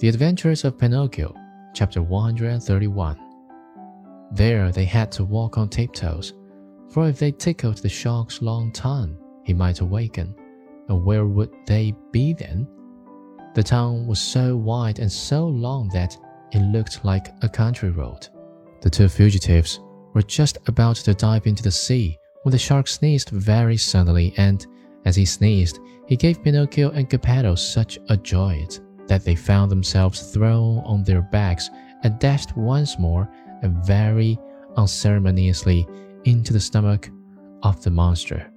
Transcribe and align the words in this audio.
The 0.00 0.08
Adventures 0.08 0.64
of 0.64 0.78
Pinocchio, 0.78 1.34
chapter 1.74 2.02
131. 2.02 3.18
There 4.32 4.72
they 4.72 4.86
had 4.86 5.12
to 5.12 5.24
walk 5.24 5.58
on 5.58 5.68
tiptoes, 5.68 6.32
for 6.88 7.06
if 7.06 7.18
they 7.18 7.30
tickled 7.30 7.76
the 7.76 7.90
shark's 7.90 8.40
long 8.40 8.72
tongue, 8.72 9.14
he 9.44 9.52
might 9.52 9.80
awaken. 9.80 10.34
And 10.88 11.04
where 11.04 11.26
would 11.26 11.50
they 11.66 11.94
be 12.12 12.32
then? 12.32 12.66
The 13.54 13.62
tongue 13.62 14.06
was 14.06 14.18
so 14.18 14.56
wide 14.56 15.00
and 15.00 15.12
so 15.12 15.46
long 15.46 15.90
that 15.90 16.16
it 16.52 16.60
looked 16.60 17.04
like 17.04 17.34
a 17.42 17.48
country 17.50 17.90
road. 17.90 18.26
The 18.80 18.88
two 18.88 19.06
fugitives 19.06 19.80
were 20.14 20.22
just 20.22 20.56
about 20.66 20.96
to 20.96 21.12
dive 21.12 21.46
into 21.46 21.62
the 21.62 21.70
sea 21.70 22.18
when 22.44 22.52
the 22.52 22.58
shark 22.58 22.88
sneezed 22.88 23.28
very 23.28 23.76
suddenly, 23.76 24.32
and 24.38 24.66
as 25.04 25.14
he 25.14 25.26
sneezed, 25.26 25.78
he 26.06 26.16
gave 26.16 26.42
Pinocchio 26.42 26.88
and 26.88 27.06
Geppetto 27.06 27.54
such 27.54 27.98
a 28.08 28.16
jolt 28.16 28.80
that 29.10 29.24
they 29.24 29.34
found 29.34 29.72
themselves 29.72 30.32
thrown 30.32 30.78
on 30.84 31.02
their 31.02 31.20
backs 31.20 31.68
and 32.04 32.16
dashed 32.20 32.56
once 32.56 32.96
more 32.96 33.28
and 33.60 33.84
very 33.84 34.38
unceremoniously 34.76 35.84
into 36.26 36.52
the 36.52 36.60
stomach 36.60 37.10
of 37.64 37.82
the 37.82 37.90
monster. 37.90 38.48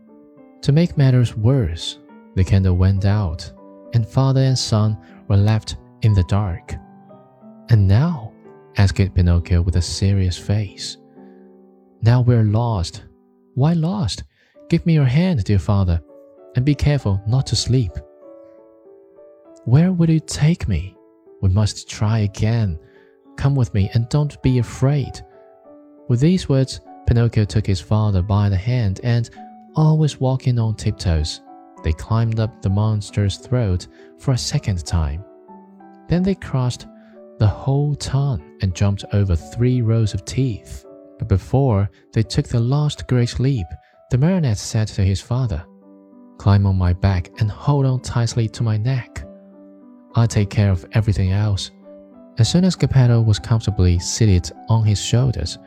To 0.62 0.72
make 0.72 0.96
matters 0.96 1.36
worse, 1.36 1.98
the 2.36 2.44
candle 2.44 2.78
went 2.78 3.04
out, 3.04 3.52
and 3.96 4.08
father 4.08 4.42
and 4.42 4.58
son 4.58 4.96
were 5.28 5.38
left 5.38 5.78
in 6.04 6.14
the 6.14 6.24
dark. 6.26 6.76
And 7.70 7.88
now? 7.88 8.32
asked 8.78 9.16
Pinocchio 9.16 9.64
with 9.64 9.78
a 9.78 9.82
serious 9.82 10.38
face. 10.38 10.98
Now 12.04 12.22
we're 12.22 12.44
lost. 12.44 13.06
Why 13.56 13.74
lost? 13.74 14.24
Give 14.70 14.86
me 14.86 14.94
your 14.94 15.06
hand, 15.06 15.44
dear 15.46 15.60
father, 15.60 16.00
and 16.56 16.64
be 16.64 16.76
careful 16.76 17.24
not 17.28 17.48
to 17.48 17.56
sleep. 17.56 17.92
Where 19.66 19.94
will 19.94 20.10
you 20.10 20.20
take 20.20 20.68
me? 20.68 20.98
We 21.42 21.48
must 21.48 21.90
try 21.90 22.20
again. 22.20 22.78
Come 23.38 23.56
with 23.56 23.74
me 23.74 23.90
and 23.94 24.10
don't 24.10 24.42
be 24.42 24.60
afraid. 24.60 25.22
With 26.10 26.20
these 26.20 26.50
words, 26.50 26.82
Pinocchio 27.08 27.46
took 27.46 27.66
his 27.66 27.80
father 27.80 28.22
by 28.22 28.50
the 28.50 28.58
hand 28.58 29.00
and, 29.04 29.30
always 29.76 30.20
walking 30.20 30.60
on 30.60 30.76
tiptoes, 30.76 31.42
they 31.84 31.94
climbed 31.94 32.42
up 32.42 32.62
the 32.62 32.70
monster's 32.70 33.38
throat 33.38 33.88
for 34.20 34.32
a 34.32 34.38
second 34.38 34.86
time. 34.86 35.24
Then 36.10 36.24
they 36.24 36.36
crossed 36.36 36.88
the 37.40 37.48
whole 37.48 37.96
tongue 37.96 38.44
and 38.62 38.76
jumped 38.76 39.06
over 39.14 39.34
three 39.36 39.82
rows 39.82 40.14
of 40.14 40.26
teeth. 40.26 40.86
But 41.20 41.30
before 41.30 41.90
they 42.12 42.24
took 42.24 42.50
the 42.50 42.60
last 42.60 43.08
great 43.08 43.40
leap, 43.40 43.68
the 44.12 44.18
marionette 44.18 44.58
said 44.58 44.90
to 44.90 45.04
his 45.04 45.22
father, 45.22 45.66
Climb 46.38 46.66
on 46.66 46.76
my 46.76 46.92
back 46.92 47.32
and 47.40 47.50
hold 47.50 47.86
on 47.86 48.02
tightly 48.02 48.50
to 48.50 48.64
my 48.64 48.76
neck. 48.76 49.24
I'll 50.16 50.28
take 50.28 50.50
care 50.50 50.72
of 50.72 50.86
everything 50.94 51.32
else. 51.32 51.72
As 52.38 52.50
soon 52.50 52.66
as 52.66 52.76
Geppetto 52.76 53.22
was 53.22 53.40
comfortably 53.40 54.00
seated 54.00 54.52
on 54.70 54.84
his 54.84 55.02
shoulders, 55.02 55.58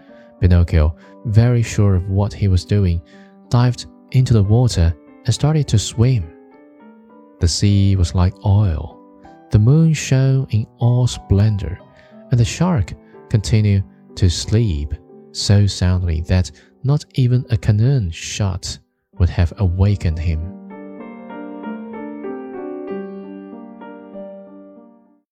Pinocchio, 0.41 0.97
very 1.25 1.63
sure 1.63 1.95
of 1.95 2.09
what 2.09 2.33
he 2.33 2.49
was 2.49 2.65
doing, 2.65 3.01
dived 3.49 3.87
into 4.13 4.33
the 4.33 4.43
water 4.43 4.95
and 5.25 5.35
started 5.35 5.67
to 5.69 5.79
swim. 5.79 6.31
The 7.41 7.49
sea 7.49 7.97
was 7.97 8.15
like 8.15 8.35
oil. 8.45 9.01
The 9.51 9.59
moon 9.59 9.95
shone 9.95 10.47
in 10.51 10.67
all 10.79 11.07
splendor, 11.07 11.79
and 12.31 12.39
the 12.39 12.45
shark 12.45 12.93
continued 13.31 13.85
to 14.17 14.29
sleep 14.29 14.95
so 15.33 15.67
soundly 15.67 16.23
that 16.23 16.51
not 16.83 17.05
even 17.15 17.45
a 17.51 17.57
cannon 17.57 18.11
shot 18.11 18.79
would 19.19 19.29
have 19.29 19.53
awakened 19.59 20.19
him. 20.19 20.66